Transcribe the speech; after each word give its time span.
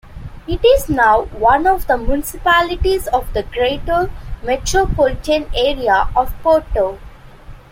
It 0.47 0.65
is 0.65 0.89
now 0.89 1.25
one 1.25 1.67
of 1.67 1.85
the 1.85 1.95
municipalities 1.95 3.05
of 3.09 3.31
the 3.33 3.43
Greater 3.43 4.09
Metropolitan 4.41 5.45
Area 5.55 6.07
of 6.15 6.33
Porto. 6.41 6.97